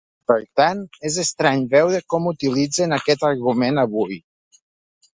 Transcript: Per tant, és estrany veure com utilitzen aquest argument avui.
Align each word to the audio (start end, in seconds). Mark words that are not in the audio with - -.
Per 0.29 0.35
tant, 0.59 0.79
és 1.09 1.17
estrany 1.25 1.61
veure 1.75 2.01
com 2.15 2.31
utilitzen 2.33 2.99
aquest 3.01 3.31
argument 3.33 3.87
avui. 3.87 4.23